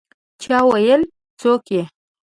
چا 0.41 0.57
وویل: 0.67 1.01
«څوک 1.41 1.63
يې؟» 1.73 1.83